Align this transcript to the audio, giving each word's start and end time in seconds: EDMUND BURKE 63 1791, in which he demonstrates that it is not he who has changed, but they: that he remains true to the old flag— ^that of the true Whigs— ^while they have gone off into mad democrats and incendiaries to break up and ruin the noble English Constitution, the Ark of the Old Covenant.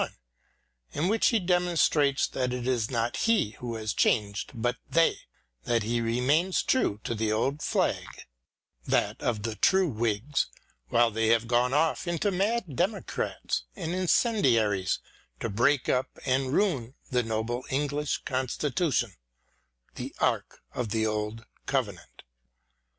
EDMUND 0.01 0.17
BURKE 0.17 0.93
63 0.95 1.05
1791, 1.05 1.05
in 1.05 1.09
which 1.11 1.27
he 1.27 2.25
demonstrates 2.25 2.27
that 2.27 2.51
it 2.51 2.67
is 2.67 2.89
not 2.89 3.17
he 3.17 3.49
who 3.59 3.75
has 3.75 3.93
changed, 3.93 4.51
but 4.55 4.77
they: 4.89 5.15
that 5.65 5.83
he 5.83 6.01
remains 6.01 6.63
true 6.63 6.99
to 7.03 7.13
the 7.13 7.31
old 7.31 7.61
flag— 7.61 8.07
^that 8.87 9.21
of 9.21 9.43
the 9.43 9.53
true 9.53 9.87
Whigs— 9.87 10.47
^while 10.91 11.13
they 11.13 11.27
have 11.27 11.47
gone 11.47 11.71
off 11.75 12.07
into 12.07 12.31
mad 12.31 12.75
democrats 12.75 13.65
and 13.75 13.91
incendiaries 13.93 14.97
to 15.39 15.49
break 15.51 15.87
up 15.87 16.17
and 16.25 16.51
ruin 16.51 16.95
the 17.11 17.21
noble 17.21 17.63
English 17.69 18.23
Constitution, 18.25 19.11
the 19.93 20.15
Ark 20.17 20.63
of 20.73 20.89
the 20.89 21.05
Old 21.05 21.45
Covenant. 21.67 22.23